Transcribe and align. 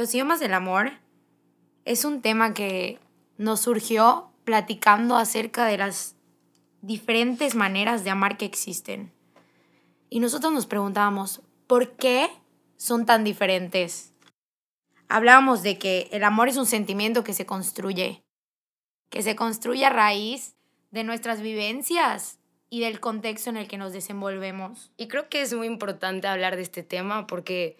Los 0.00 0.14
idiomas 0.14 0.40
del 0.40 0.54
amor 0.54 0.92
es 1.84 2.06
un 2.06 2.22
tema 2.22 2.54
que 2.54 2.98
nos 3.36 3.60
surgió 3.60 4.30
platicando 4.44 5.14
acerca 5.18 5.66
de 5.66 5.76
las 5.76 6.16
diferentes 6.80 7.54
maneras 7.54 8.02
de 8.02 8.08
amar 8.08 8.38
que 8.38 8.46
existen. 8.46 9.12
Y 10.08 10.20
nosotros 10.20 10.54
nos 10.54 10.64
preguntábamos, 10.64 11.42
¿por 11.66 11.96
qué 11.96 12.30
son 12.78 13.04
tan 13.04 13.24
diferentes? 13.24 14.14
Hablábamos 15.10 15.62
de 15.62 15.76
que 15.76 16.08
el 16.12 16.24
amor 16.24 16.48
es 16.48 16.56
un 16.56 16.64
sentimiento 16.64 17.22
que 17.22 17.34
se 17.34 17.44
construye, 17.44 18.22
que 19.10 19.20
se 19.22 19.36
construye 19.36 19.84
a 19.84 19.90
raíz 19.90 20.54
de 20.92 21.04
nuestras 21.04 21.42
vivencias 21.42 22.38
y 22.70 22.80
del 22.80 23.00
contexto 23.00 23.50
en 23.50 23.58
el 23.58 23.68
que 23.68 23.76
nos 23.76 23.92
desenvolvemos. 23.92 24.92
Y 24.96 25.08
creo 25.08 25.28
que 25.28 25.42
es 25.42 25.52
muy 25.52 25.66
importante 25.66 26.26
hablar 26.26 26.56
de 26.56 26.62
este 26.62 26.82
tema 26.82 27.26
porque 27.26 27.76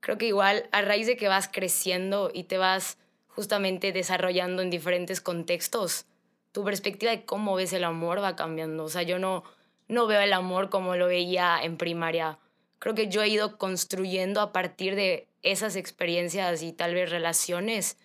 creo 0.00 0.18
que 0.18 0.26
igual 0.26 0.68
a 0.72 0.82
raíz 0.82 1.06
de 1.06 1.16
que 1.16 1.28
vas 1.28 1.48
creciendo 1.48 2.30
y 2.32 2.44
te 2.44 2.58
vas 2.58 2.98
justamente 3.28 3.92
desarrollando 3.92 4.62
en 4.62 4.70
diferentes 4.70 5.20
contextos, 5.20 6.06
tu 6.52 6.64
perspectiva 6.64 7.12
de 7.12 7.24
cómo 7.24 7.54
ves 7.54 7.72
el 7.72 7.84
amor 7.84 8.22
va 8.22 8.36
cambiando. 8.36 8.84
O 8.84 8.88
sea, 8.88 9.02
yo 9.02 9.18
no, 9.18 9.44
no 9.86 10.06
veo 10.06 10.20
el 10.20 10.32
amor 10.32 10.70
como 10.70 10.96
lo 10.96 11.06
veía 11.06 11.58
en 11.62 11.76
primaria. 11.76 12.38
Creo 12.78 12.94
que 12.94 13.08
yo 13.08 13.22
he 13.22 13.28
ido 13.28 13.58
construyendo 13.58 14.40
a 14.40 14.52
partir 14.52 14.94
de 14.94 15.28
esas 15.42 15.76
experiencias 15.76 16.62
y 16.62 16.72
tal 16.72 16.94
vez 16.94 17.10
relaciones 17.10 17.96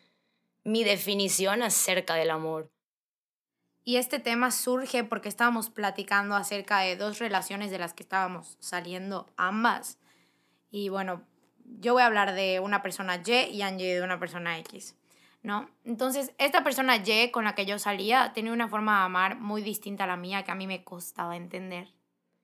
mi 0.63 0.83
definición 0.83 1.61
acerca 1.61 2.15
del 2.15 2.31
amor. 2.31 2.69
Y 3.83 3.97
este 3.97 4.19
tema 4.19 4.51
surge 4.51 5.03
porque 5.03 5.27
estábamos 5.27 5.69
platicando 5.69 6.35
acerca 6.35 6.79
de 6.79 6.95
dos 6.95 7.19
relaciones 7.19 7.69
de 7.69 7.79
las 7.79 7.93
que 7.93 8.03
estábamos 8.03 8.55
saliendo 8.59 9.27
ambas. 9.35 9.97
Y 10.71 10.87
bueno, 10.87 11.23
yo 11.79 11.93
voy 11.93 12.03
a 12.03 12.05
hablar 12.05 12.33
de 12.33 12.59
una 12.59 12.81
persona 12.81 13.21
Y 13.25 13.31
y 13.51 13.61
Angie 13.61 13.95
de 13.95 14.01
una 14.01 14.19
persona 14.19 14.57
X, 14.59 14.95
¿no? 15.41 15.69
Entonces, 15.85 16.31
esta 16.37 16.63
persona 16.63 16.97
Y 16.97 17.31
con 17.31 17.45
la 17.45 17.55
que 17.55 17.65
yo 17.65 17.79
salía 17.79 18.31
tenía 18.33 18.53
una 18.53 18.67
forma 18.67 18.99
de 18.99 19.05
amar 19.05 19.37
muy 19.37 19.61
distinta 19.61 20.03
a 20.05 20.07
la 20.07 20.17
mía 20.17 20.43
que 20.43 20.51
a 20.51 20.55
mí 20.55 20.67
me 20.67 20.83
costaba 20.83 21.35
entender. 21.35 21.87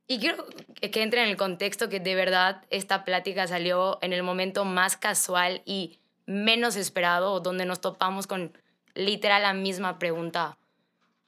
Y 0.08 0.20
quiero 0.20 0.46
que 0.82 1.04
entre 1.04 1.24
en 1.24 1.30
el 1.30 1.38
contexto 1.38 1.90
que 1.90 2.00
de 2.00 2.16
verdad 2.16 2.66
esta 2.70 3.06
plática 3.06 3.48
salió 3.48 4.00
en 4.02 4.14
el 4.14 4.24
momento 4.24 4.66
más 4.66 4.98
casual 4.98 5.62
y 5.66 6.00
menos 6.26 6.76
esperado, 6.76 7.40
donde 7.40 7.66
nos 7.66 7.80
topamos 7.80 8.26
con 8.26 8.58
literal 8.96 9.44
la 9.44 9.54
misma 9.54 10.00
pregunta 10.00 10.58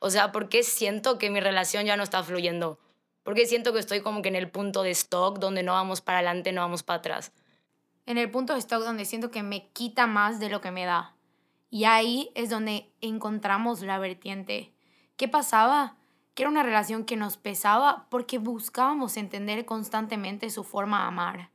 o 0.03 0.09
sea, 0.09 0.31
¿por 0.31 0.49
qué 0.49 0.63
siento 0.63 1.19
que 1.19 1.29
mi 1.29 1.39
relación 1.39 1.85
ya 1.85 1.95
no 1.95 2.01
está 2.01 2.23
fluyendo? 2.23 2.79
¿Por 3.21 3.35
qué 3.35 3.45
siento 3.45 3.71
que 3.71 3.77
estoy 3.77 4.01
como 4.01 4.23
que 4.23 4.29
en 4.29 4.35
el 4.35 4.49
punto 4.49 4.81
de 4.81 4.89
stock 4.89 5.37
donde 5.37 5.61
no 5.61 5.73
vamos 5.73 6.01
para 6.01 6.17
adelante, 6.17 6.51
no 6.51 6.61
vamos 6.61 6.81
para 6.81 6.97
atrás? 6.97 7.31
En 8.11 8.17
el 8.17 8.29
punto 8.29 8.51
de 8.51 8.59
stock 8.59 8.83
donde 8.83 9.05
siento 9.05 9.31
que 9.31 9.41
me 9.41 9.69
quita 9.69 10.05
más 10.05 10.37
de 10.41 10.49
lo 10.49 10.59
que 10.59 10.69
me 10.69 10.83
da. 10.83 11.15
Y 11.69 11.85
ahí 11.85 12.29
es 12.35 12.49
donde 12.49 12.91
encontramos 12.99 13.79
la 13.83 13.99
vertiente. 13.99 14.73
¿Qué 15.15 15.29
pasaba? 15.29 15.95
Que 16.33 16.43
era 16.43 16.49
una 16.49 16.61
relación 16.61 17.05
que 17.05 17.15
nos 17.15 17.37
pesaba 17.37 18.07
porque 18.09 18.37
buscábamos 18.37 19.15
entender 19.15 19.63
constantemente 19.63 20.49
su 20.49 20.65
forma 20.65 20.99
de 20.99 21.07
amar. 21.07 21.49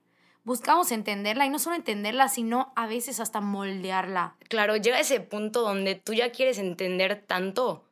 Buscábamos 0.45 0.93
entenderla 0.93 1.45
y 1.45 1.51
no 1.51 1.59
solo 1.59 1.77
entenderla, 1.77 2.31
sino 2.31 2.73
a 2.75 2.87
veces 2.87 3.21
hasta 3.21 3.43
moldearla. 3.43 4.37
Claro, 4.49 4.77
llega 4.77 4.99
ese 4.99 5.21
punto 5.21 5.61
donde 5.61 5.95
tú 5.95 6.15
ya 6.15 6.33
quieres 6.33 6.57
entender 6.57 7.23
tanto 7.27 7.85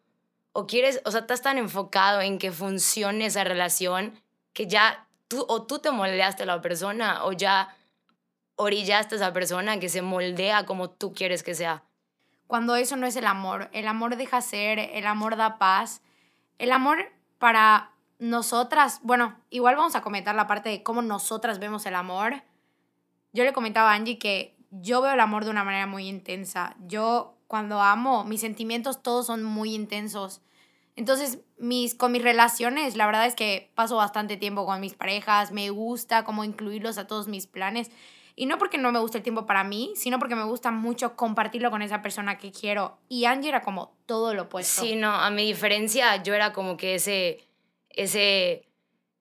o 0.55 0.67
quieres, 0.67 1.03
o 1.05 1.11
sea, 1.11 1.21
estás 1.21 1.43
tan 1.43 1.59
enfocado 1.59 2.23
en 2.23 2.39
que 2.39 2.51
funcione 2.51 3.27
esa 3.27 3.45
relación 3.45 4.15
que 4.55 4.67
ya 4.67 5.07
tú 5.29 5.45
o 5.51 5.65
tú 5.65 5.81
te 5.81 5.91
moldeaste 5.91 6.45
a 6.45 6.47
la 6.47 6.63
persona 6.63 7.27
o 7.27 7.33
ya 7.33 7.77
orillaste 8.57 9.15
a 9.15 9.19
esa 9.19 9.33
persona 9.33 9.81
que 9.81 9.89
se 9.89 10.03
moldea 10.03 10.67
como 10.67 10.91
tú 10.91 11.13
quieres 11.13 11.43
que 11.43 11.55
sea. 11.55 11.85
Cuando 12.47 12.77
eso 12.77 12.97
no 12.97 13.07
es 13.07 13.17
el 13.17 13.27
amor, 13.27 13.69
el 13.73 13.89
amor 13.89 14.17
deja 14.17 14.41
ser, 14.41 14.79
el 14.79 15.07
amor 15.07 15.37
da 15.37 15.59
paz, 15.59 16.03
el 16.59 16.73
amor 16.73 17.11
para 17.39 17.93
nosotras, 18.19 19.01
bueno, 19.03 19.37
igual 19.51 19.77
vamos 19.77 19.97
a 19.97 20.03
comentar 20.03 20.35
la 20.35 20.47
parte 20.47 20.69
de 20.69 20.83
cómo 20.83 21.03
nosotras 21.03 21.59
vemos 21.59 21.85
el 21.87 21.95
amor. 21.95 22.43
Yo 23.33 23.45
le 23.45 23.53
comentaba 23.53 23.93
a 23.93 23.95
Angie 23.95 24.19
que 24.19 24.57
yo 24.71 25.03
veo 25.03 25.13
el 25.13 25.21
amor 25.21 25.45
de 25.45 25.51
una 25.51 25.65
manera 25.65 25.87
muy 25.87 26.09
intensa. 26.09 26.77
Yo 26.87 27.37
cuando 27.47 27.81
amo, 27.81 28.25
mis 28.25 28.41
sentimientos 28.41 29.03
todos 29.03 29.27
son 29.27 29.43
muy 29.43 29.75
intensos. 29.75 30.41
Entonces, 30.97 31.41
mis, 31.59 31.95
con 31.95 32.13
mis 32.13 32.23
relaciones, 32.23 32.97
la 32.97 33.07
verdad 33.07 33.27
es 33.27 33.35
que 33.35 33.73
paso 33.75 33.97
bastante 33.97 34.37
tiempo 34.37 34.65
con 34.65 34.81
mis 34.81 34.95
parejas, 34.95 35.51
me 35.51 35.71
gusta 35.71 36.25
como 36.25 36.45
incluirlos 36.45 36.99
a 36.99 37.07
todos 37.07 37.27
mis 37.27 37.47
planes. 37.47 37.91
Y 38.37 38.47
no 38.47 38.59
porque 38.59 38.79
no 38.79 38.91
me 38.91 38.99
guste 38.99 39.19
el 39.19 39.23
tiempo 39.23 39.47
para 39.47 39.63
mí, 39.63 39.93
sino 39.95 40.19
porque 40.19 40.35
me 40.35 40.45
gusta 40.45 40.71
mucho 40.71 41.15
compartirlo 41.15 41.71
con 41.71 41.83
esa 41.83 42.03
persona 42.03 42.37
que 42.37 42.51
quiero. 42.51 42.99
Y 43.09 43.27
Angie 43.27 43.49
era 43.49 43.63
como 43.63 43.97
todo 44.07 44.35
lo 44.35 44.43
opuesto. 44.43 44.83
Sí, 44.83 44.97
no, 44.97 45.11
a 45.13 45.31
mi 45.31 45.47
diferencia, 45.47 46.23
yo 46.23 46.35
era 46.35 46.53
como 46.53 46.77
que 46.77 46.97
ese, 46.97 47.45
ese, 47.91 48.67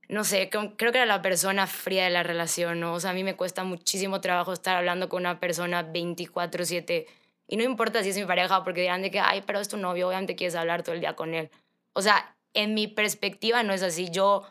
no 0.10 0.24
sé, 0.24 0.50
creo 0.50 0.92
que 0.92 0.98
era 0.98 1.06
la 1.06 1.22
persona 1.22 1.68
fría 1.68 2.06
de 2.06 2.10
la 2.10 2.24
relación, 2.24 2.80
¿no? 2.80 2.94
O 2.94 3.00
sea, 3.00 3.12
a 3.12 3.14
mí 3.14 3.24
me 3.24 3.36
cuesta 3.36 3.64
muchísimo 3.64 4.20
trabajo 4.20 4.52
estar 4.52 4.78
hablando 4.78 5.10
con 5.10 5.22
una 5.22 5.40
persona 5.40 5.84
24/7 5.84 7.06
y 7.48 7.58
no 7.58 7.64
importa 7.64 8.02
si 8.02 8.10
es 8.10 8.18
mi 8.18 8.26
pareja, 8.26 8.64
porque 8.64 8.82
dirán 8.82 9.02
de 9.02 9.12
que, 9.12 9.20
ay, 9.20 9.44
pero 9.46 9.60
es 9.60 9.68
tu 9.68 9.78
novio, 9.78 10.08
obviamente 10.08 10.36
quieres 10.36 10.56
hablar 10.56 10.82
todo 10.82 10.96
el 10.96 11.02
día 11.02 11.16
con 11.16 11.34
él. 11.36 11.52
O 11.94 12.02
sea, 12.02 12.36
en 12.54 12.74
mi 12.74 12.88
perspectiva 12.88 13.64
no 13.64 13.74
es 13.74 13.84
así. 13.84 14.10
Yo 14.10 14.44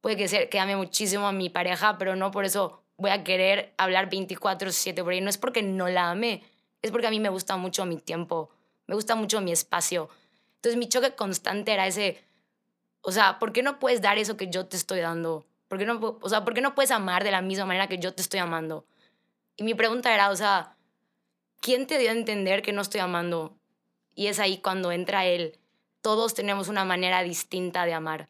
puede 0.00 0.16
que, 0.16 0.28
ser, 0.28 0.48
que 0.48 0.60
ame 0.60 0.76
muchísimo 0.76 1.26
a 1.26 1.32
mi 1.32 1.50
pareja, 1.50 1.98
pero 1.98 2.16
no 2.16 2.30
por 2.30 2.44
eso 2.44 2.82
voy 3.00 3.10
a 3.10 3.24
querer 3.24 3.74
hablar 3.78 4.08
24/7 4.10 5.02
por 5.02 5.12
ahí. 5.12 5.20
No 5.20 5.30
es 5.30 5.38
porque 5.38 5.62
no 5.62 5.88
la 5.88 6.10
ame, 6.10 6.42
es 6.82 6.90
porque 6.90 7.06
a 7.06 7.10
mí 7.10 7.18
me 7.18 7.30
gusta 7.30 7.56
mucho 7.56 7.84
mi 7.86 7.96
tiempo, 7.96 8.50
me 8.86 8.94
gusta 8.94 9.14
mucho 9.14 9.40
mi 9.40 9.52
espacio. 9.52 10.08
Entonces 10.56 10.78
mi 10.78 10.88
choque 10.88 11.14
constante 11.14 11.72
era 11.72 11.86
ese, 11.86 12.22
o 13.00 13.12
sea, 13.12 13.38
¿por 13.38 13.52
qué 13.52 13.62
no 13.62 13.78
puedes 13.78 14.02
dar 14.02 14.18
eso 14.18 14.36
que 14.36 14.48
yo 14.48 14.66
te 14.66 14.76
estoy 14.76 15.00
dando? 15.00 15.46
¿Por 15.68 15.78
qué 15.78 15.86
no, 15.86 16.18
o 16.20 16.28
sea, 16.28 16.44
¿por 16.44 16.52
qué 16.52 16.60
no 16.60 16.74
puedes 16.74 16.90
amar 16.90 17.24
de 17.24 17.30
la 17.30 17.40
misma 17.40 17.64
manera 17.64 17.86
que 17.86 17.98
yo 17.98 18.12
te 18.14 18.22
estoy 18.22 18.40
amando? 18.40 18.84
Y 19.56 19.64
mi 19.64 19.74
pregunta 19.74 20.12
era, 20.12 20.30
o 20.30 20.36
sea, 20.36 20.76
¿quién 21.60 21.86
te 21.86 21.98
dio 21.98 22.10
a 22.10 22.12
entender 22.12 22.60
que 22.62 22.72
no 22.72 22.82
estoy 22.82 23.00
amando? 23.00 23.56
Y 24.14 24.26
es 24.26 24.38
ahí 24.38 24.58
cuando 24.58 24.92
entra 24.92 25.24
él. 25.24 25.58
Todos 26.02 26.34
tenemos 26.34 26.68
una 26.68 26.84
manera 26.84 27.22
distinta 27.22 27.86
de 27.86 27.94
amar. 27.94 28.28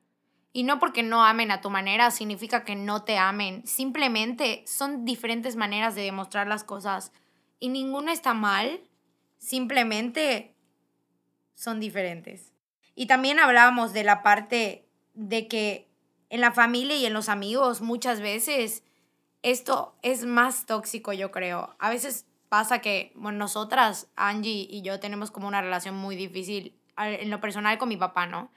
Y 0.52 0.64
no 0.64 0.78
porque 0.78 1.02
no 1.02 1.24
amen 1.24 1.50
a 1.50 1.60
tu 1.60 1.70
manera 1.70 2.10
significa 2.10 2.64
que 2.64 2.74
no 2.74 3.04
te 3.04 3.18
amen. 3.18 3.66
Simplemente 3.66 4.64
son 4.66 5.04
diferentes 5.04 5.56
maneras 5.56 5.94
de 5.94 6.02
demostrar 6.02 6.48
las 6.48 6.64
cosas. 6.64 7.12
Y 7.60 7.68
ninguna 7.68 8.12
está 8.12 8.34
mal. 8.34 8.80
Simplemente 9.38 10.54
son 11.54 11.78
diferentes. 11.78 12.52
Y 12.94 13.06
también 13.06 13.38
hablábamos 13.38 13.92
de 13.92 14.02
la 14.04 14.22
parte 14.22 14.88
de 15.14 15.46
que 15.46 15.88
en 16.30 16.40
la 16.40 16.52
familia 16.52 16.96
y 16.96 17.06
en 17.06 17.12
los 17.12 17.28
amigos 17.28 17.80
muchas 17.80 18.20
veces 18.20 18.82
esto 19.42 19.96
es 20.02 20.24
más 20.24 20.66
tóxico, 20.66 21.12
yo 21.12 21.30
creo. 21.30 21.74
A 21.78 21.90
veces 21.90 22.26
pasa 22.48 22.80
que, 22.80 23.12
bueno, 23.14 23.38
nosotras, 23.38 24.08
Angie 24.16 24.66
y 24.68 24.82
yo, 24.82 25.00
tenemos 25.00 25.30
como 25.30 25.48
una 25.48 25.62
relación 25.62 25.94
muy 25.96 26.16
difícil 26.16 26.76
en 26.96 27.30
lo 27.30 27.40
personal 27.40 27.78
con 27.78 27.88
mi 27.88 27.96
papá, 27.96 28.26
¿no? 28.26 28.50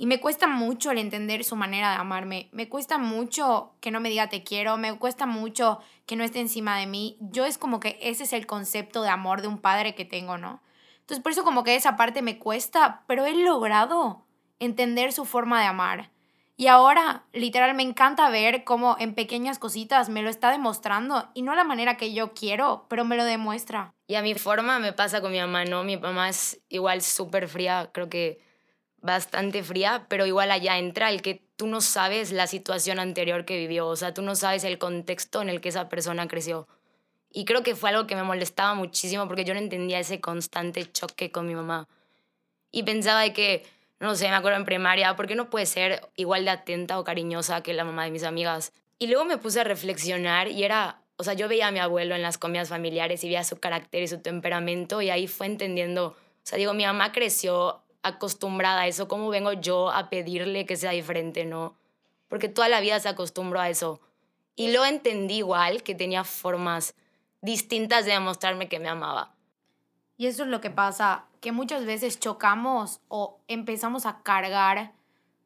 Y 0.00 0.06
me 0.06 0.20
cuesta 0.20 0.46
mucho 0.46 0.92
el 0.92 0.98
entender 0.98 1.42
su 1.42 1.56
manera 1.56 1.90
de 1.90 1.96
amarme. 1.96 2.48
Me 2.52 2.68
cuesta 2.68 2.98
mucho 2.98 3.72
que 3.80 3.90
no 3.90 3.98
me 3.98 4.08
diga 4.08 4.28
te 4.28 4.44
quiero. 4.44 4.76
Me 4.76 4.96
cuesta 4.96 5.26
mucho 5.26 5.80
que 6.06 6.14
no 6.14 6.22
esté 6.22 6.38
encima 6.38 6.78
de 6.78 6.86
mí. 6.86 7.18
Yo 7.20 7.44
es 7.44 7.58
como 7.58 7.80
que 7.80 7.98
ese 8.00 8.22
es 8.22 8.32
el 8.32 8.46
concepto 8.46 9.02
de 9.02 9.08
amor 9.08 9.42
de 9.42 9.48
un 9.48 9.58
padre 9.58 9.96
que 9.96 10.04
tengo, 10.04 10.38
¿no? 10.38 10.62
Entonces 11.00 11.20
por 11.20 11.32
eso 11.32 11.42
como 11.42 11.64
que 11.64 11.74
esa 11.74 11.96
parte 11.96 12.22
me 12.22 12.38
cuesta, 12.38 13.02
pero 13.08 13.26
he 13.26 13.34
logrado 13.34 14.24
entender 14.60 15.12
su 15.12 15.24
forma 15.24 15.60
de 15.60 15.66
amar. 15.66 16.10
Y 16.56 16.68
ahora, 16.68 17.24
literal, 17.32 17.74
me 17.74 17.82
encanta 17.82 18.30
ver 18.30 18.62
cómo 18.62 18.96
en 19.00 19.14
pequeñas 19.14 19.58
cositas 19.58 20.10
me 20.10 20.22
lo 20.22 20.30
está 20.30 20.52
demostrando 20.52 21.28
y 21.34 21.42
no 21.42 21.56
la 21.56 21.64
manera 21.64 21.96
que 21.96 22.12
yo 22.12 22.34
quiero, 22.34 22.86
pero 22.88 23.04
me 23.04 23.16
lo 23.16 23.24
demuestra. 23.24 23.94
Y 24.06 24.14
a 24.14 24.22
mi 24.22 24.34
forma 24.34 24.78
me 24.78 24.92
pasa 24.92 25.20
con 25.20 25.32
mi 25.32 25.38
mamá, 25.40 25.64
¿no? 25.64 25.82
Mi 25.82 25.96
mamá 25.96 26.28
es 26.28 26.60
igual 26.68 27.02
súper 27.02 27.48
fría, 27.48 27.90
creo 27.92 28.08
que 28.08 28.47
bastante 29.00 29.62
fría, 29.62 30.06
pero 30.08 30.26
igual 30.26 30.50
allá 30.50 30.78
entra 30.78 31.10
el 31.10 31.22
que 31.22 31.42
tú 31.56 31.66
no 31.66 31.80
sabes 31.80 32.32
la 32.32 32.46
situación 32.46 32.98
anterior 32.98 33.44
que 33.44 33.56
vivió, 33.56 33.86
o 33.86 33.96
sea, 33.96 34.14
tú 34.14 34.22
no 34.22 34.34
sabes 34.34 34.64
el 34.64 34.78
contexto 34.78 35.42
en 35.42 35.48
el 35.48 35.60
que 35.60 35.70
esa 35.70 35.88
persona 35.88 36.28
creció. 36.28 36.68
Y 37.30 37.44
creo 37.44 37.62
que 37.62 37.74
fue 37.74 37.90
algo 37.90 38.06
que 38.06 38.16
me 38.16 38.22
molestaba 38.22 38.74
muchísimo 38.74 39.26
porque 39.26 39.44
yo 39.44 39.54
no 39.54 39.60
entendía 39.60 39.98
ese 40.00 40.20
constante 40.20 40.90
choque 40.90 41.30
con 41.30 41.46
mi 41.46 41.54
mamá. 41.54 41.86
Y 42.70 42.82
pensaba 42.84 43.22
de 43.22 43.32
que 43.32 43.64
no 44.00 44.14
sé, 44.14 44.28
me 44.28 44.36
acuerdo 44.36 44.58
en 44.58 44.64
primaria, 44.64 45.16
¿por 45.16 45.26
qué 45.26 45.34
no 45.34 45.50
puede 45.50 45.66
ser 45.66 46.08
igual 46.14 46.44
de 46.44 46.50
atenta 46.50 46.98
o 46.98 47.04
cariñosa 47.04 47.62
que 47.62 47.74
la 47.74 47.84
mamá 47.84 48.04
de 48.04 48.10
mis 48.10 48.22
amigas? 48.22 48.72
Y 48.98 49.08
luego 49.08 49.24
me 49.24 49.38
puse 49.38 49.60
a 49.60 49.64
reflexionar 49.64 50.48
y 50.48 50.62
era, 50.62 51.02
o 51.16 51.24
sea, 51.24 51.34
yo 51.34 51.48
veía 51.48 51.68
a 51.68 51.70
mi 51.72 51.80
abuelo 51.80 52.14
en 52.14 52.22
las 52.22 52.38
comidas 52.38 52.68
familiares 52.68 53.24
y 53.24 53.28
veía 53.28 53.42
su 53.42 53.58
carácter 53.58 54.02
y 54.02 54.08
su 54.08 54.20
temperamento 54.20 55.02
y 55.02 55.10
ahí 55.10 55.26
fue 55.26 55.46
entendiendo, 55.46 56.06
o 56.06 56.16
sea, 56.42 56.58
digo, 56.58 56.74
mi 56.74 56.84
mamá 56.84 57.10
creció 57.10 57.82
acostumbrada 58.02 58.82
a 58.82 58.86
eso, 58.86 59.08
¿cómo 59.08 59.28
vengo 59.28 59.52
yo 59.52 59.90
a 59.90 60.10
pedirle 60.10 60.66
que 60.66 60.76
sea 60.76 60.92
diferente, 60.92 61.44
no? 61.44 61.76
Porque 62.28 62.48
toda 62.48 62.68
la 62.68 62.80
vida 62.80 63.00
se 63.00 63.08
acostumbró 63.08 63.60
a 63.60 63.68
eso. 63.68 64.00
Y 64.56 64.72
lo 64.72 64.84
entendí 64.84 65.36
igual, 65.36 65.82
que 65.82 65.94
tenía 65.94 66.24
formas 66.24 66.94
distintas 67.40 68.04
de 68.04 68.12
demostrarme 68.12 68.68
que 68.68 68.78
me 68.78 68.88
amaba. 68.88 69.34
Y 70.16 70.26
eso 70.26 70.42
es 70.42 70.48
lo 70.48 70.60
que 70.60 70.70
pasa, 70.70 71.26
que 71.40 71.52
muchas 71.52 71.84
veces 71.84 72.18
chocamos 72.18 73.00
o 73.08 73.38
empezamos 73.46 74.04
a 74.04 74.22
cargar 74.22 74.92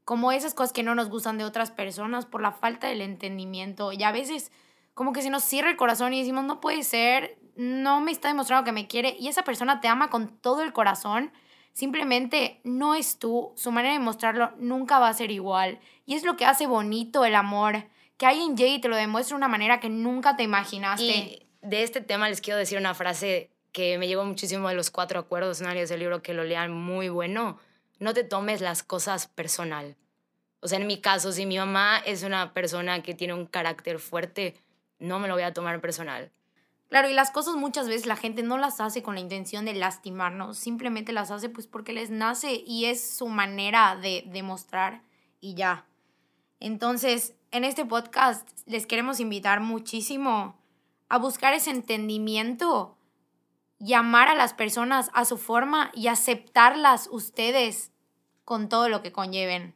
como 0.04 0.32
esas 0.32 0.54
cosas 0.54 0.72
que 0.72 0.82
no 0.82 0.94
nos 0.94 1.10
gustan 1.10 1.38
de 1.38 1.44
otras 1.44 1.70
personas 1.70 2.26
por 2.26 2.40
la 2.40 2.52
falta 2.52 2.88
del 2.88 3.02
entendimiento. 3.02 3.92
Y 3.92 4.02
a 4.02 4.12
veces 4.12 4.50
como 4.94 5.12
que 5.12 5.22
se 5.22 5.30
nos 5.30 5.44
cierra 5.44 5.70
el 5.70 5.76
corazón 5.76 6.12
y 6.12 6.20
decimos, 6.20 6.44
no 6.44 6.60
puede 6.60 6.82
ser, 6.82 7.38
no 7.54 8.00
me 8.00 8.12
está 8.12 8.28
demostrando 8.28 8.64
que 8.64 8.72
me 8.72 8.86
quiere 8.86 9.16
y 9.18 9.28
esa 9.28 9.44
persona 9.44 9.80
te 9.80 9.88
ama 9.88 10.10
con 10.10 10.28
todo 10.28 10.62
el 10.62 10.72
corazón. 10.72 11.32
Simplemente 11.72 12.60
no 12.64 12.94
es 12.94 13.18
tú, 13.18 13.52
su 13.56 13.72
manera 13.72 13.94
de 13.94 14.00
mostrarlo 14.00 14.52
nunca 14.58 14.98
va 14.98 15.08
a 15.08 15.14
ser 15.14 15.30
igual. 15.30 15.80
Y 16.04 16.14
es 16.14 16.24
lo 16.24 16.36
que 16.36 16.44
hace 16.44 16.66
bonito 16.66 17.24
el 17.24 17.34
amor, 17.34 17.84
que 18.18 18.26
alguien 18.26 18.56
llegue 18.56 18.74
y 18.74 18.80
te 18.80 18.88
lo 18.88 18.96
demuestre 18.96 19.34
de 19.34 19.38
una 19.38 19.48
manera 19.48 19.80
que 19.80 19.88
nunca 19.88 20.36
te 20.36 20.42
imaginaste. 20.42 21.04
Y 21.04 21.46
de 21.62 21.82
este 21.82 22.00
tema 22.00 22.28
les 22.28 22.40
quiero 22.40 22.58
decir 22.58 22.78
una 22.78 22.94
frase 22.94 23.50
que 23.72 23.96
me 23.96 24.06
llegó 24.06 24.24
muchísimo 24.24 24.68
de 24.68 24.74
los 24.74 24.90
cuatro 24.90 25.18
acuerdos, 25.18 25.60
¿no? 25.60 25.70
Es 25.70 25.90
el 25.90 26.00
libro 26.00 26.22
que 26.22 26.34
lo 26.34 26.44
lean 26.44 26.72
muy 26.72 27.08
bueno. 27.08 27.58
No 27.98 28.12
te 28.12 28.24
tomes 28.24 28.60
las 28.60 28.82
cosas 28.82 29.28
personal. 29.28 29.96
O 30.60 30.68
sea, 30.68 30.78
en 30.78 30.86
mi 30.86 31.00
caso, 31.00 31.32
si 31.32 31.46
mi 31.46 31.56
mamá 31.56 31.98
es 32.04 32.22
una 32.22 32.52
persona 32.52 33.02
que 33.02 33.14
tiene 33.14 33.34
un 33.34 33.46
carácter 33.46 33.98
fuerte, 33.98 34.54
no 34.98 35.18
me 35.18 35.26
lo 35.26 35.34
voy 35.34 35.42
a 35.42 35.52
tomar 35.52 35.80
personal. 35.80 36.30
Claro, 36.92 37.08
y 37.08 37.14
las 37.14 37.30
cosas 37.30 37.56
muchas 37.56 37.88
veces 37.88 38.04
la 38.04 38.16
gente 38.16 38.42
no 38.42 38.58
las 38.58 38.78
hace 38.78 39.02
con 39.02 39.14
la 39.14 39.22
intención 39.22 39.64
de 39.64 39.72
lastimarnos, 39.72 40.58
simplemente 40.58 41.14
las 41.14 41.30
hace 41.30 41.48
pues 41.48 41.66
porque 41.66 41.94
les 41.94 42.10
nace 42.10 42.62
y 42.66 42.84
es 42.84 43.16
su 43.16 43.28
manera 43.28 43.96
de 43.96 44.24
demostrar 44.26 45.00
y 45.40 45.54
ya. 45.54 45.86
Entonces, 46.60 47.32
en 47.50 47.64
este 47.64 47.86
podcast 47.86 48.46
les 48.66 48.86
queremos 48.86 49.20
invitar 49.20 49.60
muchísimo 49.60 50.54
a 51.08 51.16
buscar 51.16 51.54
ese 51.54 51.70
entendimiento 51.70 52.98
y 53.78 53.94
amar 53.94 54.28
a 54.28 54.34
las 54.34 54.52
personas 54.52 55.10
a 55.14 55.24
su 55.24 55.38
forma 55.38 55.90
y 55.94 56.08
aceptarlas 56.08 57.08
ustedes 57.10 57.90
con 58.44 58.68
todo 58.68 58.90
lo 58.90 59.00
que 59.00 59.12
conlleven. 59.12 59.74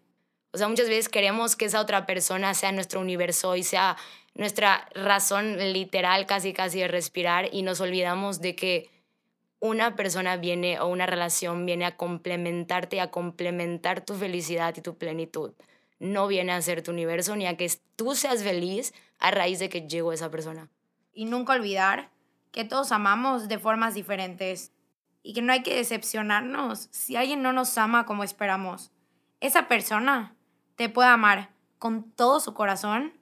O 0.56 0.58
sea, 0.58 0.69
muchas 0.69 0.88
veces 0.88 1.11
queremos 1.11 1.55
que 1.55 1.67
esa 1.67 1.82
otra 1.82 2.06
persona 2.06 2.55
sea 2.55 2.73
nuestro 2.73 2.99
universo 2.99 3.56
y 3.56 3.62
sea 3.62 3.99
nuestra 4.32 4.88
razón 4.94 5.58
literal 5.58 6.25
casi 6.25 6.55
casi 6.55 6.79
de 6.81 6.88
respirar 6.88 7.50
y 7.53 7.61
nos 7.61 7.82
olvidamos 7.82 8.41
de 8.41 8.56
que 8.56 8.88
una 9.61 9.97
persona 9.97 10.38
viene 10.38 10.81
o 10.81 10.87
una 10.87 11.05
relación 11.05 11.67
viene 11.67 11.85
a 11.85 11.99
complementarte, 11.99 13.03
a 13.03 13.11
complementar 13.11 14.03
tu 14.03 14.14
felicidad 14.14 14.75
y 14.79 14.81
tu 14.81 14.97
plenitud. 14.97 15.53
No 15.99 16.26
viene 16.26 16.53
a 16.53 16.62
ser 16.62 16.82
tu 16.82 16.91
universo 16.91 17.37
ni 17.37 17.47
a 17.47 17.58
que 17.58 17.70
tú 17.94 18.14
seas 18.14 18.43
feliz 18.43 18.94
a 19.19 19.31
raíz 19.32 19.58
de 19.58 19.69
que 19.69 19.82
llegó 19.82 20.14
esa 20.14 20.31
persona. 20.31 20.70
Y 21.12 21.26
nunca 21.26 21.53
olvidar 21.53 22.08
que 22.50 22.64
todos 22.64 22.93
amamos 22.93 23.47
de 23.49 23.58
formas 23.58 23.93
diferentes 23.93 24.73
y 25.23 25.35
que 25.35 25.43
no 25.43 25.53
hay 25.53 25.62
que 25.62 25.76
decepcionarnos 25.76 26.88
si 26.93 27.14
alguien 27.17 27.43
no 27.43 27.53
nos 27.53 27.76
ama 27.76 28.06
como 28.06 28.25
esperamos. 28.25 28.91
Esa 29.41 29.69
persona 29.69 30.36
te 30.76 30.88
puede 30.88 31.08
amar 31.08 31.50
con 31.78 32.11
todo 32.12 32.40
su 32.40 32.55
corazón 32.55 33.12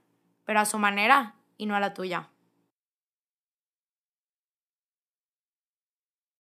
pero 0.45 0.61
a 0.61 0.65
su 0.65 0.79
manera 0.79 1.35
y 1.57 1.67
no 1.67 1.75
a 1.75 1.81
la 1.81 1.95
tuya. 1.95 2.29